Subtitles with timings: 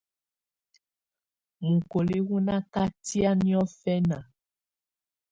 [1.67, 4.17] Mukoli wù nà katɛ̀á niɔ̀fɛ̀na.